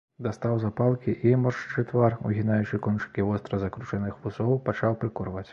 [0.27, 5.49] Дастаў запалкі і, моршчачы твар, угінаючы кончыкі востра закручаных вусоў, пачаў прыкурваць.